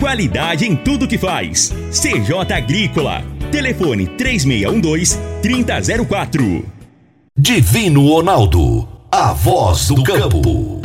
[0.00, 1.70] Qualidade em tudo que faz.
[1.90, 3.22] CJ Agrícola.
[3.52, 6.64] Telefone 3612-3004.
[7.36, 8.88] Divino Ronaldo.
[9.12, 10.80] A voz do campo.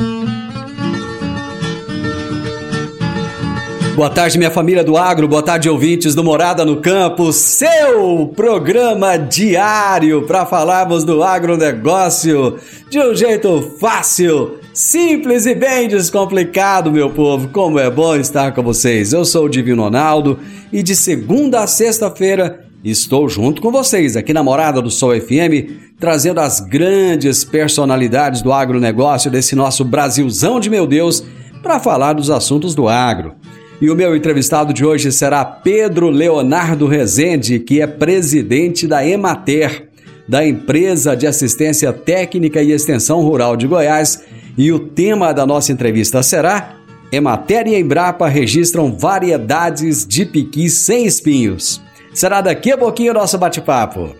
[3.96, 9.16] Boa tarde, minha família do agro, boa tarde, ouvintes do Morada no Campo, seu programa
[9.16, 12.58] diário para falarmos do agronegócio
[12.90, 17.48] de um jeito fácil, simples e bem descomplicado, meu povo.
[17.48, 19.14] Como é bom estar com vocês.
[19.14, 20.38] Eu sou o Divino Ronaldo
[20.72, 25.96] e de segunda a sexta-feira estou junto com vocês aqui na Morada do Sol FM,
[25.98, 31.24] trazendo as grandes personalidades do agronegócio desse nosso Brasilzão de meu Deus
[31.64, 33.34] para falar dos assuntos do agro.
[33.82, 39.88] E o meu entrevistado de hoje será Pedro Leonardo Rezende, que é presidente da Emater,
[40.28, 44.22] da Empresa de Assistência Técnica e Extensão Rural de Goiás.
[44.58, 46.76] E o tema da nossa entrevista será
[47.12, 51.82] Emater e Embrapa registram variedades de piqui sem espinhos.
[52.14, 54.16] Será daqui a pouquinho o nosso bate-papo.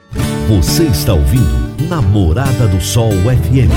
[0.50, 3.72] Você está ouvindo Namorada do Sol FM.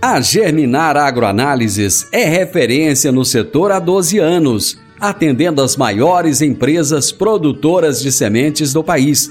[0.00, 8.00] A Germinar Agroanálises é referência no setor há 12 anos, atendendo as maiores empresas produtoras
[8.00, 9.30] de sementes do país.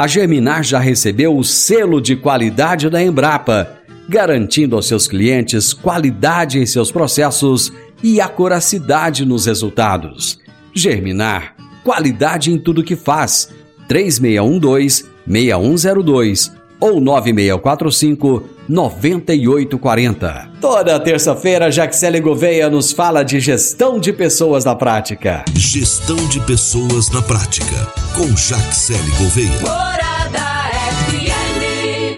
[0.00, 6.58] a Germinar já recebeu o selo de qualidade da Embrapa, garantindo aos seus clientes qualidade
[6.58, 7.70] em seus processos
[8.02, 10.40] e acuracidade nos resultados.
[10.74, 13.50] Germinar, qualidade em tudo que faz.
[13.90, 16.50] 3612-6102
[16.80, 20.50] ou 9645 9840.
[20.60, 25.44] Toda terça-feira, Jaxele Gouveia nos fala de gestão de pessoas na prática.
[25.54, 29.50] Gestão de pessoas na prática, com Jaxele Gouveia.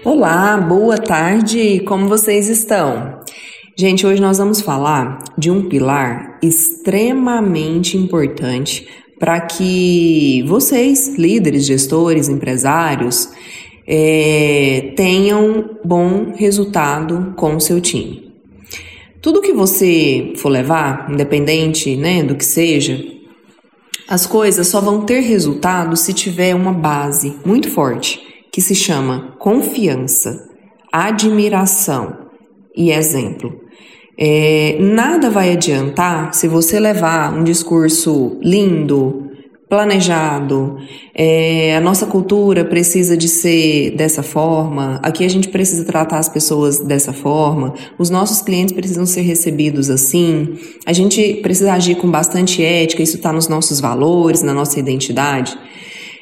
[0.04, 3.20] Olá, boa tarde, como vocês estão?
[3.76, 8.86] Gente, hoje nós vamos falar de um pilar extremamente importante
[9.18, 13.28] para que vocês, líderes, gestores, empresários,
[13.86, 18.32] é, tenham bom resultado com o seu time.
[19.20, 23.00] Tudo que você for levar, independente né, do que seja,
[24.08, 28.20] as coisas só vão ter resultado se tiver uma base muito forte,
[28.50, 30.48] que se chama confiança,
[30.92, 32.28] admiração
[32.76, 33.62] e exemplo.
[34.18, 39.31] É, nada vai adiantar se você levar um discurso lindo,
[39.72, 40.76] planejado,
[41.14, 46.28] é, a nossa cultura precisa de ser dessa forma, aqui a gente precisa tratar as
[46.28, 52.10] pessoas dessa forma, os nossos clientes precisam ser recebidos assim, a gente precisa agir com
[52.10, 55.56] bastante ética, isso está nos nossos valores, na nossa identidade.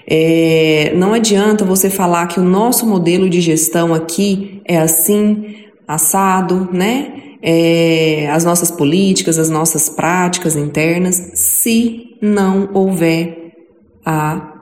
[0.06, 5.57] É, não adianta você falar que o nosso modelo de gestão aqui é assim,
[5.89, 7.15] assado, né?
[7.42, 13.40] É, as nossas políticas, as nossas práticas internas, se não houver
[14.04, 14.54] a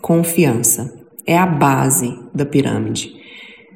[0.00, 0.92] confiança.
[1.26, 3.14] É a base da pirâmide.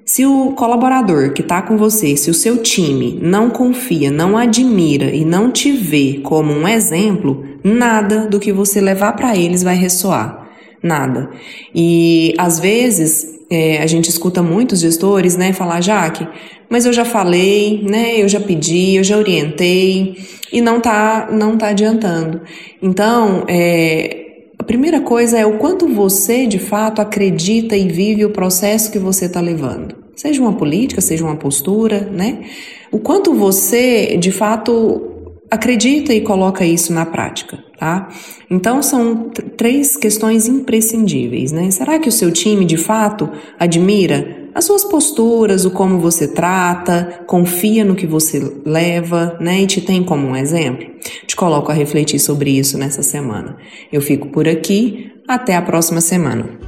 [0.04, 5.14] Se o colaborador que está com você, se o seu time não confia, não admira
[5.14, 9.76] e não te vê como um exemplo, nada do que você levar para eles vai
[9.76, 10.48] ressoar.
[10.82, 11.30] Nada.
[11.74, 16.26] E às vezes é, a gente escuta muitos gestores né, falar, Jaque,
[16.70, 20.16] mas eu já falei, né, eu já pedi, eu já orientei
[20.52, 22.40] e não tá, não tá adiantando.
[22.82, 24.27] Então, é,
[24.68, 29.24] primeira coisa é o quanto você de fato acredita e vive o processo que você
[29.24, 29.96] está levando.
[30.14, 32.44] Seja uma política, seja uma postura, né?
[32.92, 38.10] O quanto você de fato acredita e coloca isso na prática, tá?
[38.50, 41.70] Então são três questões imprescindíveis, né?
[41.70, 47.22] Será que o seu time de fato admira as suas posturas, o como você trata,
[47.28, 49.60] confia no que você leva, né?
[49.60, 50.84] E te tem como um exemplo.
[51.28, 53.56] Te coloco a refletir sobre isso nessa semana.
[53.92, 56.58] Eu fico por aqui, até a próxima semana.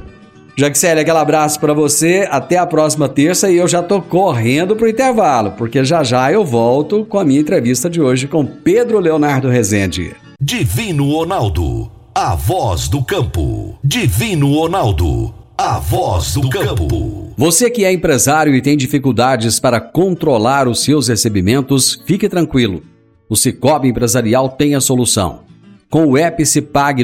[0.57, 4.87] Jaxele, aquele abraço para você, até a próxima terça e eu já tô correndo pro
[4.87, 9.49] intervalo, porque já já eu volto com a minha entrevista de hoje com Pedro Leonardo
[9.49, 10.15] Rezende.
[10.39, 13.77] Divino Ronaldo, a voz do campo.
[13.83, 17.33] Divino Ronaldo, a voz do campo.
[17.37, 22.81] Você que é empresário e tem dificuldades para controlar os seus recebimentos, fique tranquilo.
[23.29, 25.41] O Cicobi Empresarial tem a solução.
[25.87, 26.43] Com o app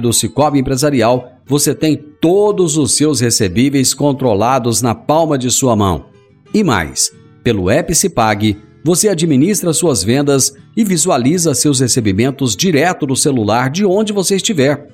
[0.02, 6.08] do Cicobi Empresarial, você tem todos os seus recebíveis controlados na palma de sua mão.
[6.52, 7.12] E mais,
[7.44, 7.94] pelo app
[8.84, 14.88] você administra suas vendas e visualiza seus recebimentos direto no celular de onde você estiver.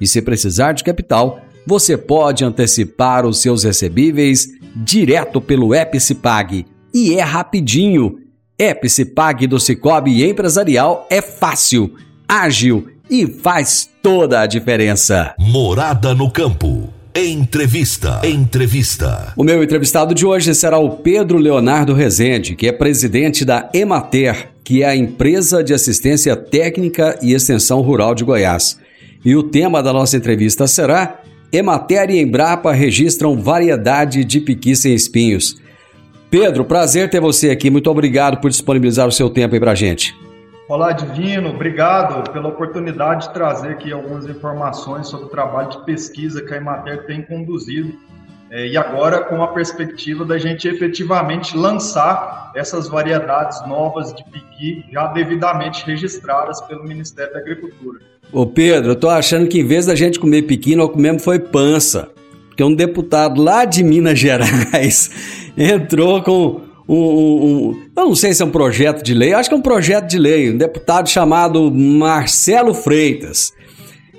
[0.00, 6.66] E se precisar de capital, você pode antecipar os seus recebíveis direto pelo Epicipag.
[6.92, 8.18] E é rapidinho.
[8.58, 11.94] Epicipag do Cicobi Empresarial é fácil,
[12.28, 15.34] ágil e faz toda a diferença.
[15.38, 16.88] Morada no campo.
[17.14, 18.20] Entrevista.
[18.22, 19.32] Entrevista.
[19.36, 24.50] O meu entrevistado de hoje será o Pedro Leonardo Rezende, que é presidente da Emater,
[24.62, 28.78] que é a empresa de assistência técnica e extensão rural de Goiás.
[29.24, 31.20] E o tema da nossa entrevista será
[31.52, 35.60] Emater e Embrapa registram variedade de piqui sem espinhos.
[36.30, 37.68] Pedro, prazer ter você aqui.
[37.70, 40.16] Muito obrigado por disponibilizar o seu tempo aí pra gente.
[40.68, 41.50] Olá, Divino.
[41.50, 46.58] Obrigado pela oportunidade de trazer aqui algumas informações sobre o trabalho de pesquisa que a
[46.58, 47.92] Emater tem conduzido.
[48.50, 54.84] É, e agora com a perspectiva da gente efetivamente lançar essas variedades novas de piqui
[54.92, 58.00] já devidamente registradas pelo Ministério da Agricultura.
[58.32, 61.38] Ô Pedro, eu tô achando que em vez da gente comer piqui, nós comemos foi
[61.38, 62.10] pança.
[62.48, 65.10] Porque um deputado lá de Minas Gerais
[65.56, 69.48] entrou com um, um, um, Eu não sei se é um projeto de lei, acho
[69.48, 73.52] que é um projeto de lei, um deputado chamado Marcelo Freitas.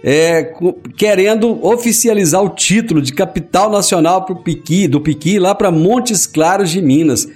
[0.03, 0.51] É,
[0.97, 6.71] querendo oficializar o título de capital nacional pro Piqui, do Piqui lá para Montes Claros
[6.71, 7.27] de Minas.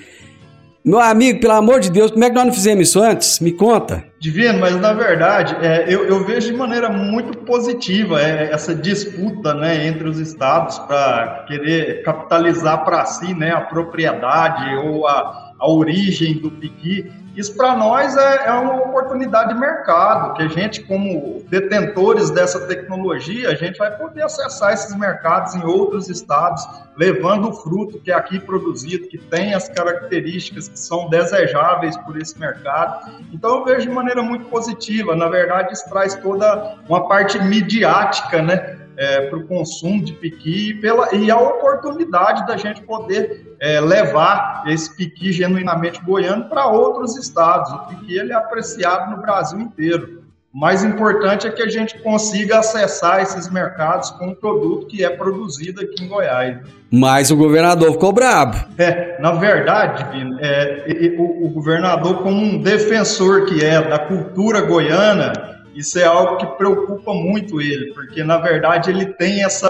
[0.86, 3.40] Meu amigo, pelo amor de Deus, como é que nós não fizemos isso antes?
[3.40, 4.04] Me conta.
[4.20, 9.56] Divino, mas na verdade, é, eu, eu, vejo de maneira muito positiva é, essa disputa
[9.56, 15.70] né, entre os estados para querer capitalizar para si né, a propriedade ou a, a
[15.70, 17.12] origem do piqui.
[17.36, 22.66] Isso para nós é, é, uma oportunidade de mercado, que a gente, como detentores dessa
[22.66, 26.66] tecnologia, a gente vai poder acessar esses mercados em outros estados,
[26.96, 32.16] levando o fruto que é aqui produzido, que tem as características que são desejáveis por
[32.16, 33.12] esse mercado.
[33.34, 35.14] Então eu vejo de maneira muito positiva.
[35.14, 38.75] Na verdade, isso traz toda uma parte midiática, né?
[38.98, 43.80] É, para o consumo de piqui e, pela, e a oportunidade da gente poder é,
[43.80, 47.72] levar esse piqui genuinamente goiano para outros estados.
[47.72, 50.26] O piqui ele é apreciado no Brasil inteiro.
[50.54, 55.04] O mais importante é que a gente consiga acessar esses mercados com o produto que
[55.04, 56.60] é produzido aqui em Goiás.
[56.90, 58.58] Mas o governador ficou brabo.
[58.78, 60.06] É, na verdade,
[60.40, 66.38] é, o, o governador, como um defensor que é da cultura goiana, isso é algo
[66.38, 69.70] que preocupa muito ele, porque na verdade ele tem essa,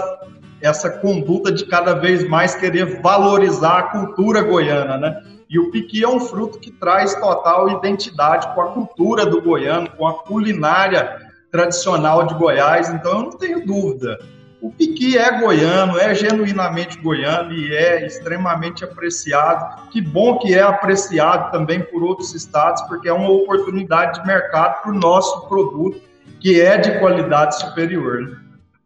[0.60, 5.22] essa conduta de cada vez mais querer valorizar a cultura goiana, né?
[5.48, 9.88] E o piqui é um fruto que traz total identidade com a cultura do goiano,
[9.96, 14.18] com a culinária tradicional de Goiás, então eu não tenho dúvida.
[14.66, 19.88] O piqui é goiano, é genuinamente goiano e é extremamente apreciado.
[19.92, 24.82] Que bom que é apreciado também por outros estados, porque é uma oportunidade de mercado
[24.82, 26.02] para o nosso produto,
[26.40, 28.22] que é de qualidade superior.
[28.22, 28.36] Né?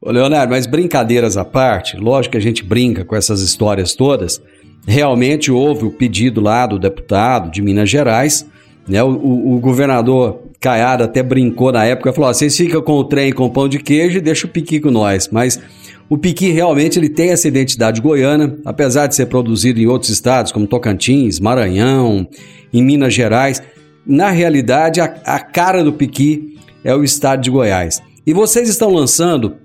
[0.02, 4.38] Ô Leonardo, mas brincadeiras à parte, lógico que a gente brinca com essas histórias todas.
[4.86, 8.46] Realmente houve o pedido lá do deputado de Minas Gerais,
[8.90, 9.02] né?
[9.02, 13.32] O, o, o governador Caiada até brincou na época, falou: vocês ficam com o trem
[13.32, 15.28] com pão de queijo e deixa o piqui com nós.
[15.32, 15.58] Mas
[16.08, 20.52] o piqui realmente ele tem essa identidade goiana, apesar de ser produzido em outros estados,
[20.52, 22.28] como Tocantins, Maranhão,
[22.72, 23.62] em Minas Gerais.
[24.04, 28.02] Na realidade, a, a cara do piqui é o estado de Goiás.
[28.26, 29.56] E vocês estão lançando,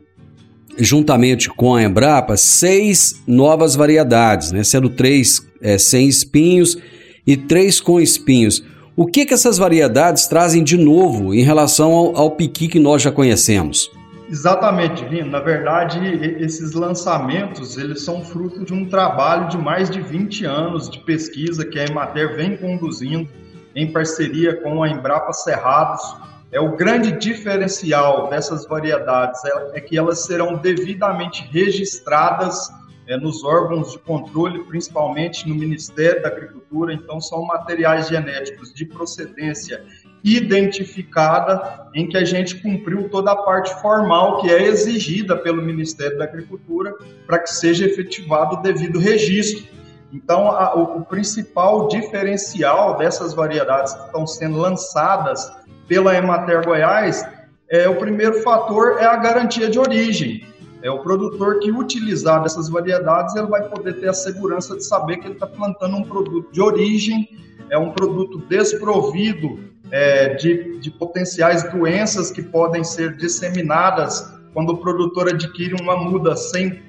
[0.78, 4.64] juntamente com a Embrapa, seis novas variedades, né?
[4.64, 6.78] sendo três é, sem espinhos
[7.26, 8.64] e três com espinhos.
[8.98, 13.02] O que, que essas variedades trazem de novo em relação ao, ao piqui que nós
[13.02, 13.92] já conhecemos?
[14.30, 15.30] Exatamente, Vino.
[15.30, 16.00] Na verdade,
[16.40, 21.66] esses lançamentos eles são fruto de um trabalho de mais de 20 anos de pesquisa
[21.66, 23.28] que a Emater vem conduzindo
[23.76, 26.02] em parceria com a Embrapa Cerrados.
[26.50, 32.72] É o grande diferencial dessas variedades é, é que elas serão devidamente registradas
[33.08, 36.94] é, nos órgãos de controle, principalmente no Ministério da Agricultura.
[36.94, 39.84] Então, são materiais genéticos de procedência
[40.24, 46.18] identificada, em que a gente cumpriu toda a parte formal que é exigida pelo Ministério
[46.18, 46.96] da Agricultura
[47.28, 49.64] para que seja efetivado o devido registro.
[50.12, 55.52] Então, a, o, o principal diferencial dessas variedades que estão sendo lançadas
[55.88, 57.24] pela Emater Goiás
[57.70, 60.44] é o primeiro fator é a garantia de origem.
[60.86, 65.18] É o produtor que utilizar dessas variedades, ele vai poder ter a segurança de saber
[65.18, 67.28] que ele está plantando um produto de origem,
[67.72, 74.78] é um produto desprovido é, de, de potenciais doenças que podem ser disseminadas quando o
[74.78, 76.80] produtor adquire uma muda sem,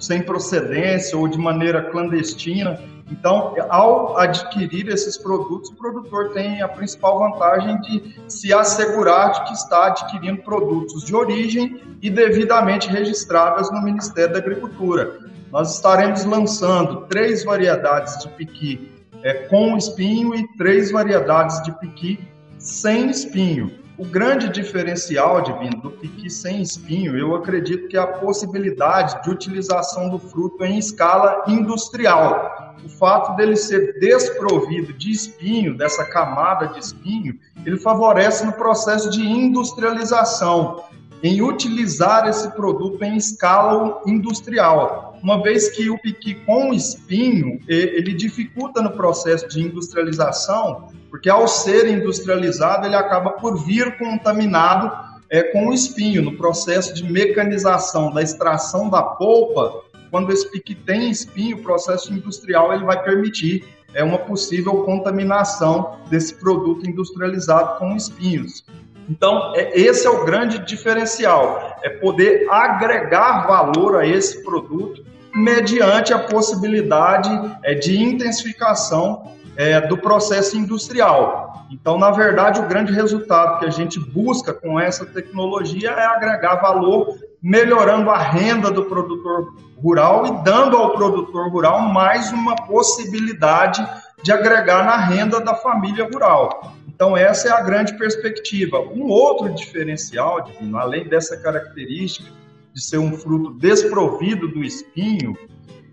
[0.00, 2.80] sem procedência ou de maneira clandestina.
[3.10, 9.44] Então, ao adquirir esses produtos, o produtor tem a principal vantagem de se assegurar de
[9.44, 15.18] que está adquirindo produtos de origem e devidamente registradas no Ministério da Agricultura.
[15.52, 18.90] Nós estaremos lançando três variedades de piqui
[19.22, 22.18] é, com espinho e três variedades de piqui
[22.58, 23.83] sem espinho.
[23.96, 29.30] O grande diferencial, Divino, do piqui sem espinho, eu acredito que é a possibilidade de
[29.30, 32.74] utilização do fruto em escala industrial.
[32.84, 39.08] O fato dele ser desprovido de espinho, dessa camada de espinho, ele favorece no processo
[39.10, 40.82] de industrialização,
[41.22, 48.12] em utilizar esse produto em escala industrial, uma vez que o piqui com espinho, ele
[48.12, 54.90] dificulta no processo de industrialização, porque ao ser industrializado, ele acaba por vir contaminado
[55.30, 56.22] é, com o espinho.
[56.22, 62.12] No processo de mecanização da extração da polpa, quando esse pique tem espinho, o processo
[62.12, 68.64] industrial ele vai permitir é, uma possível contaminação desse produto industrializado com espinhos.
[69.08, 76.12] Então, é, esse é o grande diferencial, é poder agregar valor a esse produto mediante
[76.12, 77.30] a possibilidade
[77.62, 81.66] é, de intensificação é, do processo industrial.
[81.70, 86.56] Então, na verdade, o grande resultado que a gente busca com essa tecnologia é agregar
[86.56, 93.86] valor, melhorando a renda do produtor rural e dando ao produtor rural mais uma possibilidade
[94.22, 96.72] de agregar na renda da família rural.
[96.88, 98.78] Então, essa é a grande perspectiva.
[98.78, 102.30] Um outro diferencial, Divino, além dessa característica
[102.72, 105.36] de ser um fruto desprovido do espinho,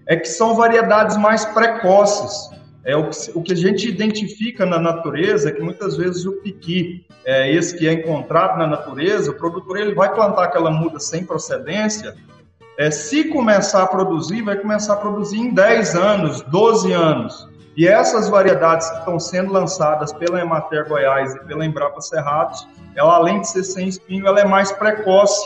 [0.07, 2.49] é que são variedades mais precoces.
[2.83, 6.33] É, o, que, o que a gente identifica na natureza é que muitas vezes o
[6.41, 10.99] piqui, é, esse que é encontrado na natureza, o produtor ele vai plantar aquela muda
[10.99, 12.15] sem procedência,
[12.77, 17.47] é, se começar a produzir, vai começar a produzir em 10 anos, 12 anos.
[17.77, 23.15] E essas variedades que estão sendo lançadas pela Emater Goiás e pela Embrapa Cerrados, ela
[23.15, 25.41] além de ser sem espinho, ela é mais precoce.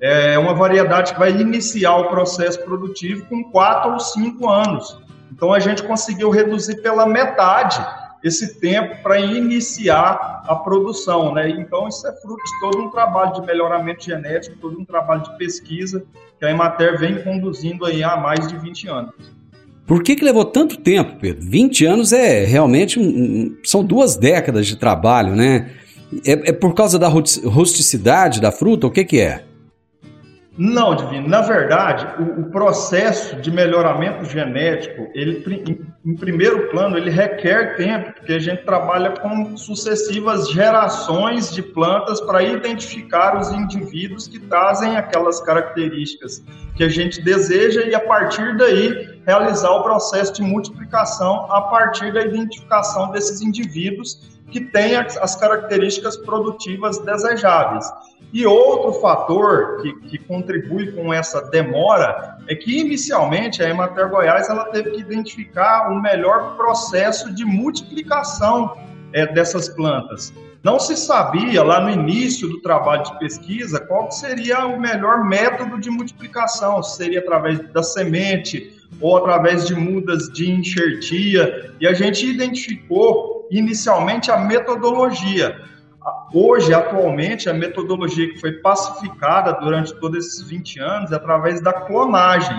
[0.00, 4.98] É uma variedade que vai iniciar o processo produtivo com 4 ou 5 anos.
[5.32, 7.84] Então a gente conseguiu reduzir pela metade
[8.22, 11.48] esse tempo para iniciar a produção, né?
[11.48, 15.38] Então isso é fruto de todo um trabalho de melhoramento genético, todo um trabalho de
[15.38, 16.04] pesquisa
[16.38, 19.14] que a Emater vem conduzindo aí há mais de 20 anos.
[19.86, 21.42] Por que, que levou tanto tempo, Pedro?
[21.42, 25.70] 20 anos é realmente um, são duas décadas de trabalho, né?
[26.24, 28.86] É, é por causa da rusticidade da fruta?
[28.86, 29.44] O que, que é?
[30.58, 31.28] Não, Divino.
[31.28, 37.76] Na verdade, o, o, processo de melhoramento genético, ele, em, em, primeiro plano, ele requer
[37.76, 44.40] tempo, porque a gente trabalha com sucessivas gerações de plantas para identificar os indivíduos que
[44.40, 46.42] trazem aquelas características
[46.74, 52.12] que a gente deseja e, a partir daí, realizar o processo de multiplicação a partir
[52.12, 57.86] da identificação desses indivíduos que têm as características produtivas desejáveis.
[58.32, 64.48] E outro fator que, que contribui com essa demora é que, inicialmente, a Emater Goiás
[64.48, 68.76] ela teve que identificar o melhor processo de multiplicação
[69.12, 70.32] é, dessas plantas.
[70.62, 75.80] Não se sabia, lá no início do trabalho de pesquisa, qual seria o melhor método
[75.80, 81.94] de multiplicação, se seria através da semente ou através de mudas de enxertia, e a
[81.94, 85.56] gente identificou inicialmente a metodologia.
[86.32, 91.72] Hoje, atualmente, a metodologia que foi pacificada durante todos esses 20 anos é através da
[91.72, 92.56] clonagem.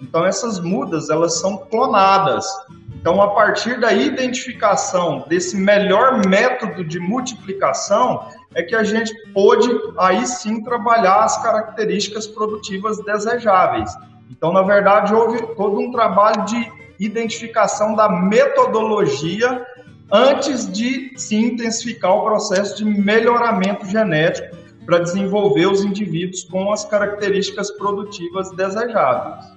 [0.00, 2.46] Então, essas mudas, elas são clonadas.
[2.94, 9.70] Então, a partir da identificação desse melhor método de multiplicação, é que a gente pôde,
[9.98, 13.90] aí sim, trabalhar as características produtivas desejáveis.
[14.30, 19.64] Então, na verdade, houve todo um trabalho de identificação da metodologia
[20.12, 26.84] antes de se intensificar o processo de melhoramento genético para desenvolver os indivíduos com as
[26.84, 29.54] características produtivas desejáveis.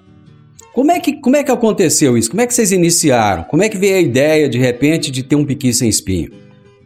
[0.72, 2.30] Como é, que, como é que aconteceu isso?
[2.30, 3.42] Como é que vocês iniciaram?
[3.44, 6.30] Como é que veio a ideia, de repente, de ter um piqui sem espinho?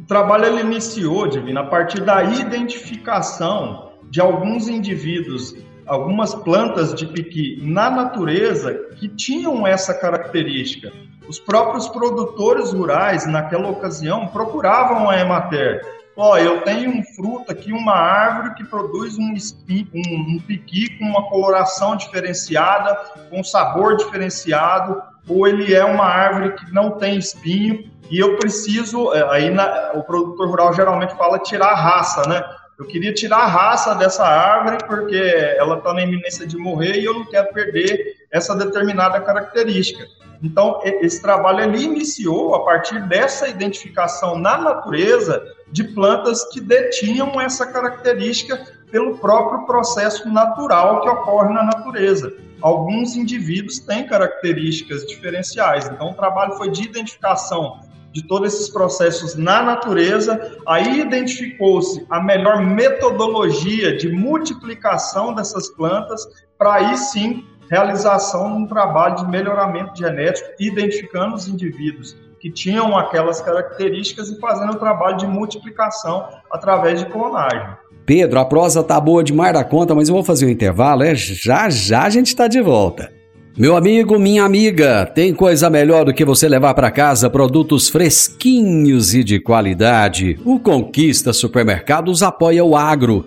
[0.00, 5.54] O trabalho ele iniciou, Divino, a partir da identificação de alguns indivíduos,
[5.86, 10.92] algumas plantas de piqui na natureza que tinham essa característica.
[11.32, 15.80] Os próprios produtores rurais, naquela ocasião, procuravam a Emater
[16.14, 20.98] Ó, eu tenho um fruto aqui, uma árvore que produz um, espinho, um, um piqui
[20.98, 22.94] com uma coloração diferenciada,
[23.30, 29.14] com sabor diferenciado, ou ele é uma árvore que não tem espinho e eu preciso,
[29.14, 32.44] é, aí na, o produtor rural geralmente fala tirar a raça, né?
[32.78, 35.16] Eu queria tirar a raça dessa árvore porque
[35.56, 40.06] ela está na iminência de morrer e eu não quero perder essa determinada característica.
[40.42, 47.40] Então, esse trabalho ele iniciou a partir dessa identificação na natureza de plantas que detinham
[47.40, 48.60] essa característica
[48.90, 52.34] pelo próprio processo natural que ocorre na natureza.
[52.60, 57.80] Alguns indivíduos têm características diferenciais, então o trabalho foi de identificação
[58.12, 66.22] de todos esses processos na natureza, aí identificou-se a melhor metodologia de multiplicação dessas plantas,
[66.58, 72.94] para aí sim realização de um trabalho de melhoramento genético, identificando os indivíduos que tinham
[72.94, 77.66] aquelas características e fazendo o trabalho de multiplicação através de clonagem.
[78.04, 81.14] Pedro, a prosa tá boa demais da conta, mas eu vou fazer um intervalo, é
[81.14, 83.10] já já a gente está de volta.
[83.56, 89.14] Meu amigo, minha amiga, tem coisa melhor do que você levar para casa produtos fresquinhos
[89.14, 90.38] e de qualidade.
[90.44, 93.26] O Conquista Supermercados apoia o agro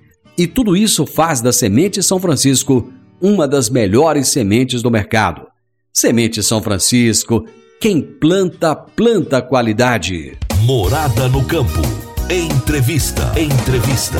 [0.41, 5.45] e tudo isso faz da Semente São Francisco uma das melhores sementes do mercado.
[5.93, 7.45] Semente São Francisco,
[7.79, 10.35] quem planta, planta qualidade.
[10.63, 11.81] Morada no campo.
[12.27, 13.31] Entrevista.
[13.39, 14.17] Entrevista.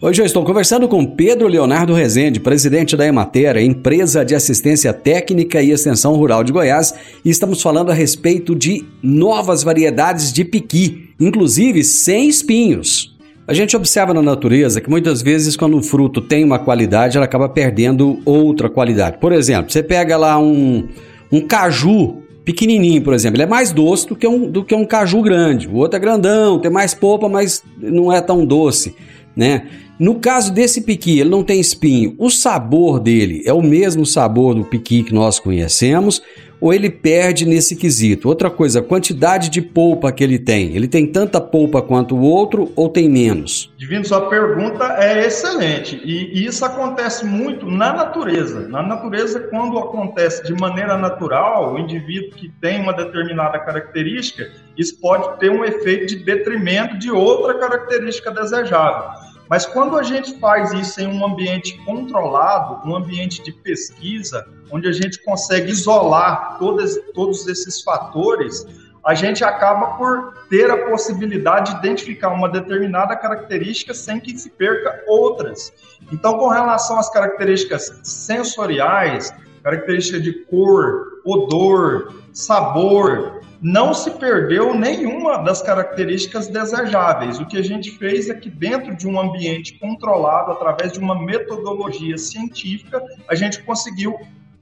[0.00, 5.60] Hoje eu estou conversando com Pedro Leonardo Rezende, presidente da Emater, empresa de assistência técnica
[5.62, 11.10] e extensão rural de Goiás, e estamos falando a respeito de novas variedades de piqui,
[11.18, 13.13] inclusive sem espinhos.
[13.46, 17.26] A gente observa na natureza que muitas vezes, quando um fruto tem uma qualidade, ela
[17.26, 19.18] acaba perdendo outra qualidade.
[19.18, 20.88] Por exemplo, você pega lá um,
[21.30, 24.86] um caju pequenininho, por exemplo, ele é mais doce do que, um, do que um
[24.86, 25.68] caju grande.
[25.68, 28.94] O outro é grandão, tem mais polpa, mas não é tão doce,
[29.36, 29.66] né?
[29.98, 32.14] No caso desse piqui, ele não tem espinho.
[32.18, 36.20] O sabor dele é o mesmo sabor do piqui que nós conhecemos,
[36.64, 38.26] ou ele perde nesse quesito?
[38.26, 40.74] Outra coisa, a quantidade de polpa que ele tem.
[40.74, 43.70] Ele tem tanta polpa quanto o outro ou tem menos?
[43.76, 46.00] Divino, sua pergunta é excelente.
[46.02, 48.66] E isso acontece muito na natureza.
[48.66, 54.98] Na natureza, quando acontece de maneira natural, o indivíduo que tem uma determinada característica, isso
[55.02, 59.33] pode ter um efeito de detrimento de outra característica desejável.
[59.48, 64.88] Mas quando a gente faz isso em um ambiente controlado, um ambiente de pesquisa, onde
[64.88, 68.66] a gente consegue isolar todos, todos esses fatores,
[69.04, 74.48] a gente acaba por ter a possibilidade de identificar uma determinada característica sem que se
[74.48, 75.72] perca outras.
[76.10, 79.30] Então, com relação às características sensoriais,
[79.64, 87.40] característica de cor, odor, sabor, não se perdeu nenhuma das características desejáveis.
[87.40, 91.18] O que a gente fez é que, dentro de um ambiente controlado, através de uma
[91.18, 94.14] metodologia científica, a gente conseguiu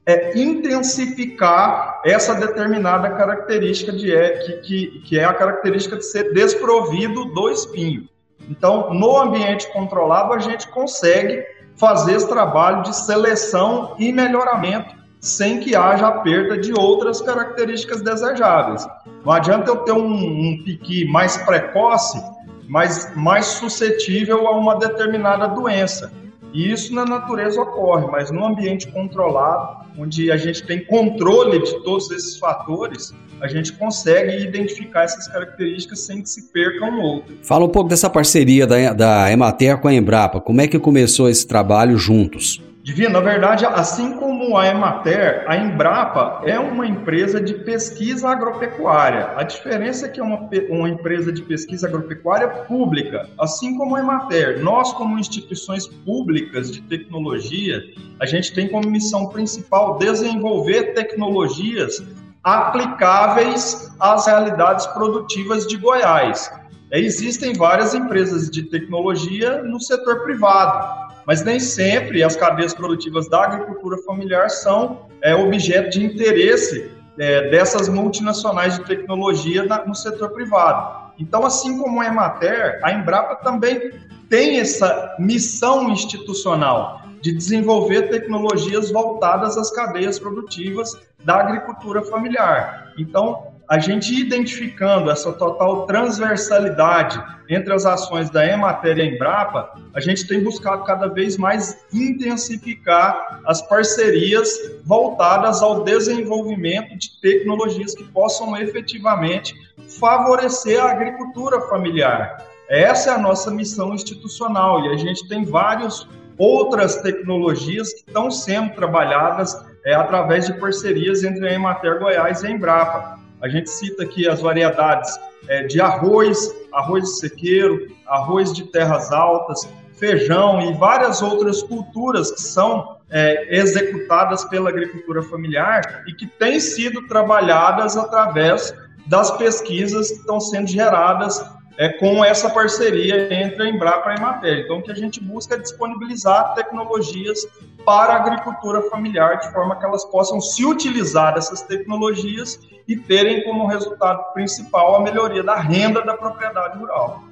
[0.05, 6.33] é, intensificar essa determinada característica de é, que, que, que é a característica de ser
[6.33, 8.07] desprovido do espinho.
[8.49, 11.43] Então, no ambiente controlado, a gente consegue
[11.75, 18.85] fazer esse trabalho de seleção e melhoramento sem que haja perda de outras características desejáveis.
[19.23, 22.21] Não adianta eu ter um, um piqui mais precoce,
[22.67, 26.11] mas mais suscetível a uma determinada doença.
[26.53, 31.83] E isso na natureza ocorre, mas no ambiente controlado, onde a gente tem controle de
[31.83, 37.35] todos esses fatores, a gente consegue identificar essas características sem que se perca um outro.
[37.41, 40.39] Fala um pouco dessa parceria da, da Emater com a Embrapa.
[40.39, 42.61] Como é que começou esse trabalho juntos?
[42.83, 49.31] Divino, na verdade, assim como a Emater, a Embrapa é uma empresa de pesquisa agropecuária.
[49.37, 54.01] A diferença é que é uma, uma empresa de pesquisa agropecuária pública, assim como a
[54.01, 54.61] Emater.
[54.61, 57.81] Nós, como instituições públicas de tecnologia,
[58.19, 62.03] a gente tem como missão principal desenvolver tecnologias
[62.43, 66.51] aplicáveis às realidades produtivas de Goiás.
[66.91, 73.43] Existem várias empresas de tecnologia no setor privado, mas nem sempre as cadeias produtivas da
[73.43, 80.31] agricultura familiar são é, objeto de interesse é, dessas multinacionais de tecnologia na, no setor
[80.31, 81.13] privado.
[81.19, 83.91] Então, assim como a Emater, a Embrapa também
[84.29, 90.91] tem essa missão institucional de desenvolver tecnologias voltadas às cadeias produtivas
[91.23, 92.91] da agricultura familiar.
[92.97, 99.73] Então, a gente identificando essa total transversalidade entre as ações da Emater e a Embrapa,
[99.93, 104.49] a gente tem buscado cada vez mais intensificar as parcerias
[104.83, 109.55] voltadas ao desenvolvimento de tecnologias que possam efetivamente
[109.99, 112.45] favorecer a agricultura familiar.
[112.69, 118.31] Essa é a nossa missão institucional e a gente tem várias outras tecnologias que estão
[118.31, 123.22] sendo trabalhadas é, através de parcerias entre a Emater Goiás e a Embrapa.
[123.43, 129.11] A gente cita aqui as variedades é, de arroz, arroz de sequeiro, arroz de terras
[129.11, 136.25] altas, feijão e várias outras culturas que são é, executadas pela agricultura familiar e que
[136.25, 138.73] têm sido trabalhadas através
[139.07, 141.43] das pesquisas que estão sendo geradas
[141.77, 144.59] é, com essa parceria entre a Embrapa e a Emater.
[144.59, 147.47] Então, o que a gente busca é disponibilizar tecnologias
[147.85, 153.43] para a agricultura familiar, de forma que elas possam se utilizar dessas tecnologias e terem
[153.43, 157.23] como resultado principal a melhoria da renda da propriedade rural.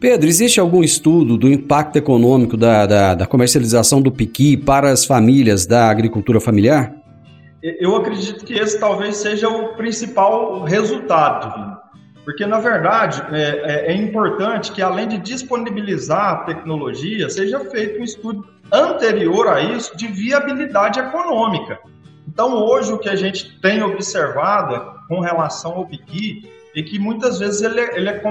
[0.00, 5.04] Pedro, existe algum estudo do impacto econômico da, da, da comercialização do piqui para as
[5.04, 6.92] famílias da agricultura familiar?
[7.62, 11.71] Eu acredito que esse talvez seja o principal resultado,
[12.24, 18.00] porque, na verdade, é, é, é, importante que, além de disponibilizar a tecnologia, seja feito
[18.00, 21.78] um estudo anterior a isso de viabilidade econômica.
[22.28, 27.38] Então, hoje, o que a gente tem observado com relação ao piqui é que muitas
[27.38, 28.22] vezes ele é, ele é,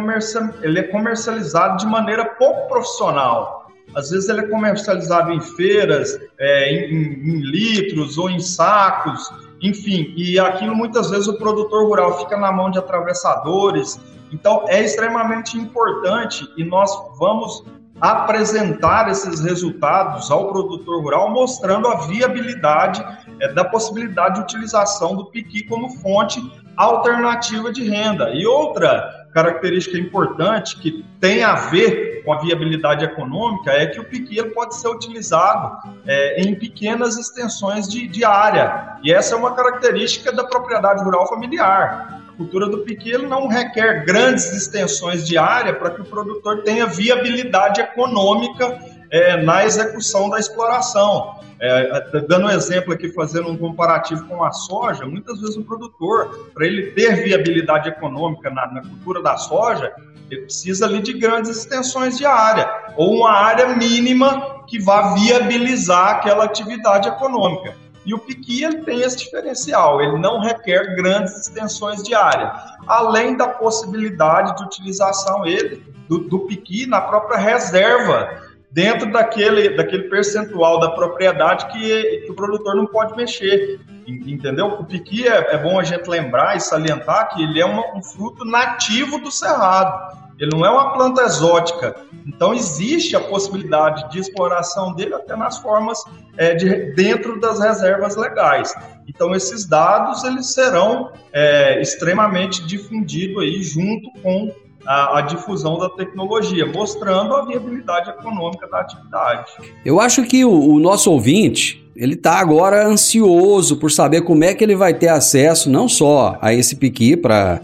[0.64, 3.70] ele é comercializado de maneira pouco profissional.
[3.94, 9.30] Às vezes ele é comercializado em feiras, é, em, em, litros ou em sacos,
[9.62, 10.14] enfim.
[10.16, 14.00] E aquilo muitas vezes o produtor rural fica na mão de atravessadores.
[14.32, 17.64] Então é extremamente importante e nós vamos
[18.00, 23.06] apresentar esses resultados ao produtor rural, mostrando a viabilidade
[23.40, 26.42] é, da possibilidade de utilização do piqui como fonte
[26.76, 28.32] alternativa de renda.
[28.34, 34.04] E outra característica importante que tem a ver com a viabilidade econômica é que o
[34.04, 38.98] piqui ele pode ser utilizado é, em pequenas extensões de, de área.
[39.04, 44.52] E essa é uma característica da propriedade rural familiar cultura do piqui não requer grandes
[44.52, 48.80] extensões de área para que o produtor tenha viabilidade econômica
[49.12, 51.40] é, na execução da exploração.
[51.60, 56.50] É, dando um exemplo aqui, fazendo um comparativo com a soja, muitas vezes o produtor,
[56.56, 59.94] para ele ter viabilidade econômica na, na, cultura da soja,
[60.32, 66.16] ele precisa ali de grandes extensões de área, ou uma área mínima que vá viabilizar
[66.16, 67.76] aquela atividade econômica.
[68.04, 72.52] E o piqui ele tem esse diferencial, ele não requer grandes extensões de área,
[72.88, 80.04] além da possibilidade de utilização ele, do, do piqui na própria reserva, dentro daquele, daquele
[80.04, 83.80] percentual da propriedade que, que o produtor não pode mexer.
[84.08, 84.68] Entendeu?
[84.68, 88.02] O piqui é, é bom a gente lembrar e salientar que ele é uma, um
[88.02, 90.20] fruto nativo do cerrado.
[90.40, 91.96] Ele não é uma planta exótica.
[92.26, 96.04] Então existe a possibilidade de exploração dele até nas formas
[96.36, 98.74] é, de dentro das reservas legais.
[99.08, 104.52] Então esses dados eles serão é, extremamente difundidos aí junto com
[104.86, 109.52] a, a, difusão da tecnologia, mostrando a viabilidade econômica da atividade.
[109.86, 114.54] Eu acho que o, o nosso ouvinte ele está agora ansioso por saber como é
[114.54, 117.62] que ele vai ter acesso não só a esse piqui para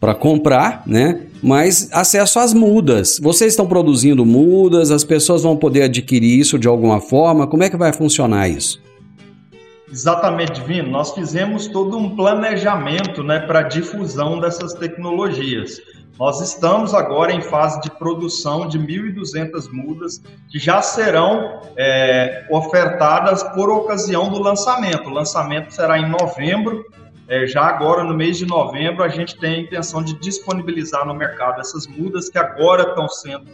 [0.00, 1.26] para comprar, né?
[1.42, 3.18] Mas acesso às mudas.
[3.22, 7.46] Vocês estão produzindo mudas, as pessoas vão poder adquirir isso de alguma forma.
[7.46, 8.80] Como é que vai funcionar isso?
[9.92, 10.90] Exatamente, Vino.
[10.90, 15.80] Nós fizemos todo um planejamento né, para a difusão dessas tecnologias.
[16.20, 23.42] Nós estamos agora em fase de produção de 1.200 mudas que já serão é, ofertadas
[23.42, 25.08] por ocasião do lançamento.
[25.08, 26.84] O lançamento será em novembro.
[27.26, 31.14] É, já agora, no mês de novembro, a gente tem a intenção de disponibilizar no
[31.14, 33.46] mercado essas mudas que agora estão sendo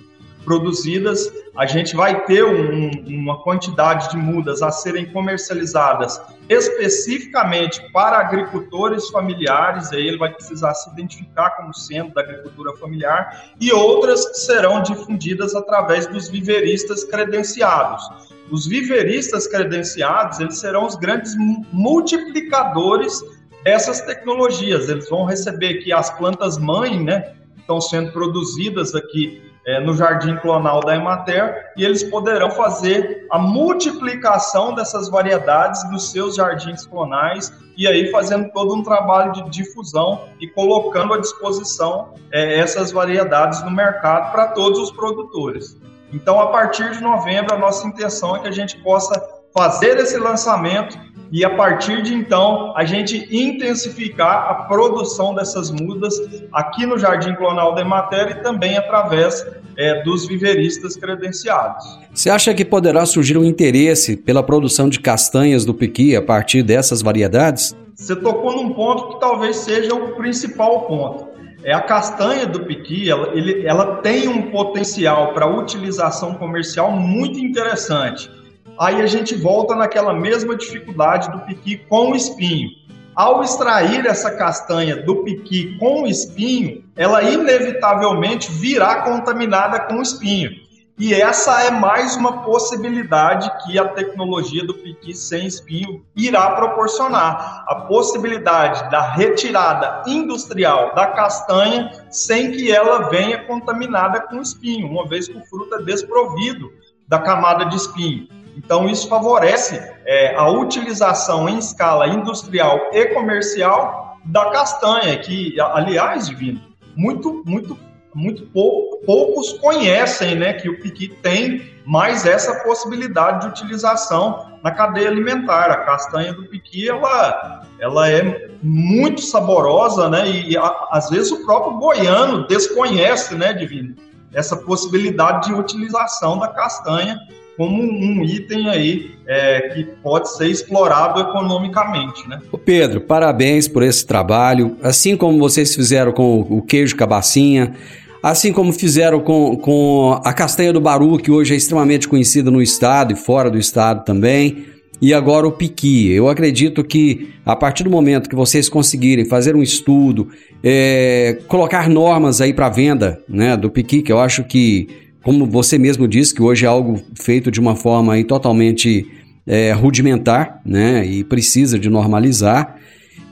[0.46, 8.18] produzidas, a gente vai ter um, uma quantidade de mudas a serem comercializadas especificamente para
[8.18, 14.24] agricultores familiares, aí ele vai precisar se identificar como sendo da agricultura familiar, e outras
[14.28, 18.08] que serão difundidas através dos viveristas credenciados.
[18.50, 21.34] Os viveristas credenciados, eles serão os grandes
[21.72, 23.20] multiplicadores
[23.64, 24.88] dessas tecnologias.
[24.88, 30.36] Eles vão receber que as plantas mãe, né, estão sendo produzidas aqui é, no jardim
[30.36, 37.52] clonal da Emater e eles poderão fazer a multiplicação dessas variedades dos seus jardins clonais
[37.76, 43.62] e aí fazendo todo um trabalho de difusão e colocando à disposição é, essas variedades
[43.64, 45.76] no mercado para todos os produtores.
[46.12, 49.20] Então, a partir de novembro, a nossa intenção é que a gente possa
[49.52, 50.96] fazer esse lançamento
[51.36, 56.14] e a partir de então a gente intensificar a produção dessas mudas
[56.50, 59.46] aqui no Jardim Clonal da Emater e também através
[59.76, 61.84] é, dos viveristas credenciados.
[62.14, 66.62] Você acha que poderá surgir um interesse pela produção de castanhas do piqui a partir
[66.62, 67.76] dessas variedades?
[67.94, 71.26] Você tocou num ponto que talvez seja o principal ponto.
[71.62, 77.38] É a castanha do piqui, ela, ele, ela tem um potencial para utilização comercial muito
[77.38, 78.30] interessante
[78.78, 82.68] aí a gente volta naquela mesma dificuldade do piqui com o espinho.
[83.14, 90.02] Ao extrair essa castanha do piqui com o espinho, ela inevitavelmente virá contaminada com o
[90.02, 90.50] espinho.
[90.98, 97.64] E essa é mais uma possibilidade que a tecnologia do piqui sem espinho irá proporcionar.
[97.68, 105.06] A possibilidade da retirada industrial da castanha sem que ela venha contaminada com espinho, uma
[105.06, 106.72] vez que o fruto é desprovido
[107.06, 108.26] da camada de espinho.
[108.56, 116.26] Então, isso favorece é, a utilização em escala industrial e comercial da castanha, que, aliás,
[116.26, 116.60] Divino,
[116.96, 117.78] muito, muito,
[118.14, 124.70] muito pou, poucos conhecem né, que o piqui tem mais essa possibilidade de utilização na
[124.70, 125.70] cadeia alimentar.
[125.70, 130.28] A castanha do piqui, ela, ela é muito saborosa, né?
[130.28, 133.94] E a, às vezes o próprio goiano desconhece, né, Divino,
[134.32, 137.20] essa possibilidade de utilização da castanha
[137.56, 142.40] como um item aí é, que pode ser explorado economicamente, né?
[142.52, 147.74] O Pedro, parabéns por esse trabalho, assim como vocês fizeram com o queijo cabacinha,
[148.22, 152.60] assim como fizeram com, com a castanha do Baru, que hoje é extremamente conhecida no
[152.60, 154.66] estado e fora do estado também,
[155.00, 156.10] e agora o piqui.
[156.10, 160.28] Eu acredito que a partir do momento que vocês conseguirem fazer um estudo,
[160.62, 165.76] é, colocar normas aí para venda né, do piqui, que eu acho que como você
[165.76, 169.04] mesmo disse, que hoje é algo feito de uma forma aí totalmente
[169.44, 171.04] é, rudimentar, né?
[171.04, 172.76] E precisa de normalizar.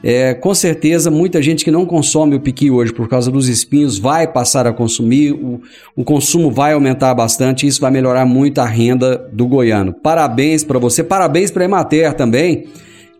[0.03, 3.97] É, com certeza, muita gente que não consome o piqui hoje por causa dos espinhos
[3.97, 5.61] vai passar a consumir, o,
[5.95, 9.93] o consumo vai aumentar bastante e isso vai melhorar muito a renda do goiano.
[9.93, 12.65] Parabéns para você, parabéns para a Emater também,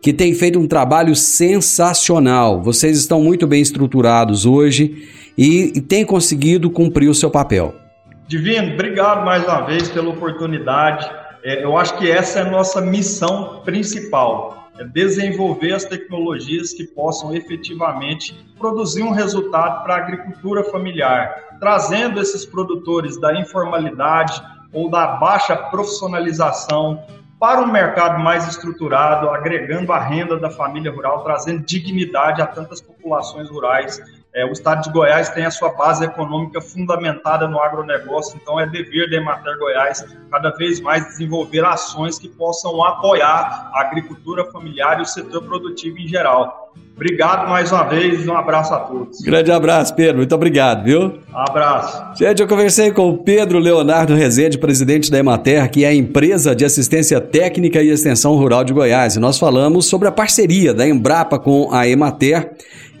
[0.01, 2.61] que tem feito um trabalho sensacional.
[2.61, 5.07] Vocês estão muito bem estruturados hoje
[5.37, 7.84] e, e têm conseguido cumprir o seu papel.
[8.27, 11.07] Divino, obrigado mais uma vez pela oportunidade.
[11.43, 16.85] É, eu acho que essa é a nossa missão principal: é desenvolver as tecnologias que
[16.85, 24.41] possam efetivamente produzir um resultado para a agricultura familiar, trazendo esses produtores da informalidade
[24.73, 27.03] ou da baixa profissionalização
[27.39, 32.81] para um mercado mais estruturado, agregando a renda da família rural, trazendo dignidade a tantas
[32.81, 34.01] populações rurais
[34.35, 38.67] é, o estado de Goiás tem a sua base econômica fundamentada no agronegócio, então é
[38.67, 44.99] dever da Emater Goiás cada vez mais desenvolver ações que possam apoiar a agricultura familiar
[44.99, 46.65] e o setor produtivo em geral.
[46.95, 49.21] Obrigado mais uma vez, um abraço a todos.
[49.21, 51.19] Grande abraço, Pedro, muito obrigado, viu?
[51.33, 52.17] Abraço.
[52.17, 56.53] Gente, eu conversei com o Pedro Leonardo Rezende, presidente da Emater, que é a empresa
[56.53, 60.85] de assistência técnica e extensão rural de Goiás, e nós falamos sobre a parceria da
[60.85, 62.51] Embrapa com a Emater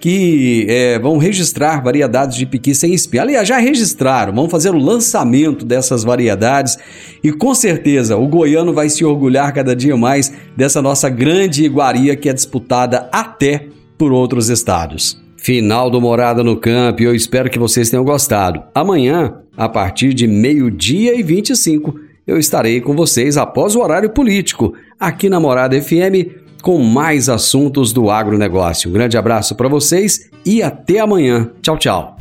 [0.05, 3.23] que é, vão registrar variedades de piqui sem espinho.
[3.23, 6.77] Aliás, já registraram, vão fazer o lançamento dessas variedades
[7.23, 12.15] e com certeza o goiano vai se orgulhar cada dia mais dessa nossa grande iguaria
[12.15, 13.65] que é disputada até
[13.97, 15.19] por outros estados.
[15.37, 18.61] Final do Morada no Campo eu espero que vocês tenham gostado.
[18.75, 24.75] Amanhã, a partir de meio-dia e 25, eu estarei com vocês após o horário político,
[24.99, 28.89] aqui na Morada FM com mais assuntos do agronegócio.
[28.89, 31.51] Um grande abraço para vocês e até amanhã.
[31.61, 32.17] Tchau, tchau.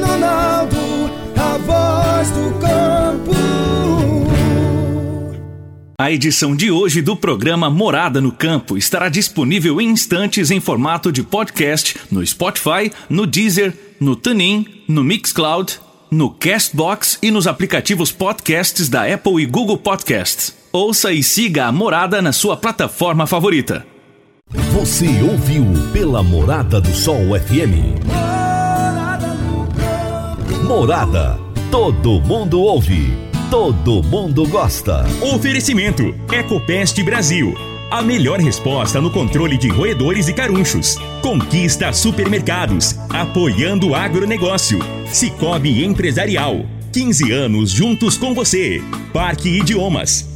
[0.00, 0.76] Ronaldo,
[5.98, 10.58] a, a edição de hoje do programa Morada no Campo estará disponível em instantes em
[10.58, 15.78] formato de podcast no Spotify, no Deezer, no Tunin, no Mixcloud,
[16.10, 20.55] no Castbox e nos aplicativos podcasts da Apple e Google Podcasts.
[20.76, 23.86] Ouça e siga a Morada na sua plataforma favorita.
[24.74, 27.96] Você ouviu pela Morada do Sol FM.
[30.68, 31.38] Morada.
[31.70, 33.10] Todo mundo ouve.
[33.50, 35.06] Todo mundo gosta.
[35.34, 37.54] Oferecimento: Ecopest Brasil.
[37.90, 40.98] A melhor resposta no controle de roedores e carunchos.
[41.22, 42.98] Conquista Supermercados.
[43.08, 44.78] Apoiando o agronegócio.
[45.10, 46.66] Cicobi Empresarial.
[46.92, 48.82] 15 anos juntos com você.
[49.10, 50.35] Parque Idiomas.